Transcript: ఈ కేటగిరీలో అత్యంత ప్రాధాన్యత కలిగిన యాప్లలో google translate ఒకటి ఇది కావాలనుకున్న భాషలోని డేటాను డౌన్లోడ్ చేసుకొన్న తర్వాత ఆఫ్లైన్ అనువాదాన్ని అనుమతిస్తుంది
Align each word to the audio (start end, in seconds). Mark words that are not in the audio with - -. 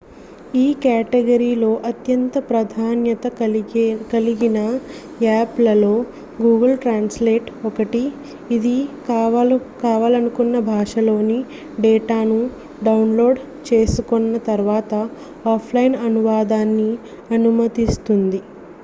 ఈ 0.55 0.67
కేటగిరీలో 0.83 1.69
అత్యంత 1.89 2.35
ప్రాధాన్యత 2.47 3.25
కలిగిన 4.13 4.59
యాప్లలో 5.23 5.91
google 6.39 6.73
translate 6.83 7.49
ఒకటి 7.69 8.01
ఇది 8.55 8.73
కావాలనుకున్న 9.83 10.59
భాషలోని 10.69 11.39
డేటాను 11.79 12.39
డౌన్లోడ్ 12.83 13.41
చేసుకొన్న 13.69 14.33
తర్వాత 14.49 14.91
ఆఫ్లైన్ 15.55 15.97
అనువాదాన్ని 16.07 16.91
అనుమతిస్తుంది 17.31 18.41